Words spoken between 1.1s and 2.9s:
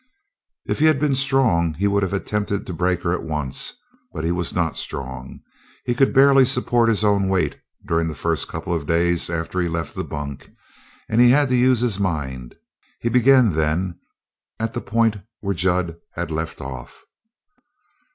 strong he would have attempted to